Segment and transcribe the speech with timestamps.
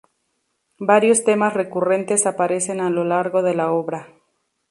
[0.79, 4.07] Varios temas recurrentes aparecen a lo largo de la obra.